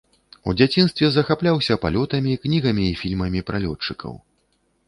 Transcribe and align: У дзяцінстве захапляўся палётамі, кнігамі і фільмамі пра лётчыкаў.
У 0.51 0.53
дзяцінстве 0.59 1.09
захапляўся 1.15 1.77
палётамі, 1.83 2.31
кнігамі 2.47 2.89
і 2.95 2.99
фільмамі 3.03 3.47
пра 3.51 3.57
лётчыкаў. 3.67 4.19